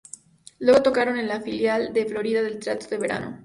Luego 0.57 0.81
tocaron 0.81 1.19
en 1.19 1.27
la 1.27 1.41
filial 1.41 1.93
de 1.93 2.07
Florida 2.07 2.41
del 2.41 2.57
Teatro 2.57 2.89
de 2.89 2.97
Verano. 2.97 3.39